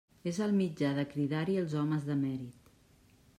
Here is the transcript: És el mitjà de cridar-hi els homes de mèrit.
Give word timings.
És 0.29 0.37
el 0.45 0.53
mitjà 0.61 0.89
de 0.99 1.05
cridar-hi 1.11 1.59
els 1.65 1.77
homes 1.83 2.09
de 2.09 2.17
mèrit. 2.23 2.73